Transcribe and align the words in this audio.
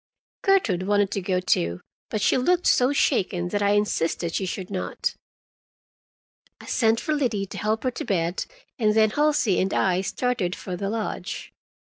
Gertrude 0.41 0.87
wanted 0.87 1.11
to 1.11 1.21
go, 1.21 1.39
too, 1.39 1.81
but 2.09 2.21
she 2.23 2.35
looked 2.35 2.65
so 2.65 2.91
shaken 2.91 3.49
that 3.49 3.61
I 3.61 3.73
insisted 3.73 4.33
she 4.33 4.47
should 4.47 4.71
not. 4.71 5.13
I 6.59 6.65
sent 6.65 6.99
for 6.99 7.13
Liddy 7.13 7.45
to 7.45 7.57
help 7.59 7.83
her 7.83 7.91
to 7.91 8.03
bed, 8.03 8.45
and 8.79 8.95
then 8.95 9.11
Halsey 9.11 9.61
and 9.61 9.71
I 9.75 10.01
started 10.01 10.55
for 10.55 10.75
the 10.75 10.89
lodge. 10.89 11.53